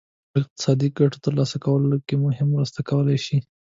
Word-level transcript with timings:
نورو 0.29 0.39
اقتصادي 0.41 0.87
ګټو 0.97 1.17
ترلاسه 1.25 1.57
کولو 1.65 1.97
کې 2.07 2.15
هم 2.39 2.47
مرسته 2.57 2.79
کولای 2.89 3.17
شي. 3.25 3.37